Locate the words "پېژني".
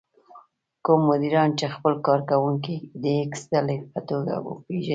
4.65-4.89